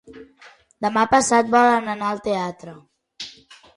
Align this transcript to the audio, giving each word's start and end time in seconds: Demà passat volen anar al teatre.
Demà 0.85 1.03
passat 1.11 1.53
volen 1.57 1.93
anar 1.93 2.09
al 2.15 2.23
teatre. 2.31 2.75